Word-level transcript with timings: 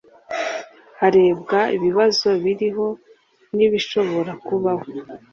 harebwa 0.99 1.59
ibibazo 1.75 2.29
biriho 2.43 2.87
n’ibishobora 3.55 4.31
kubaho 4.45 4.87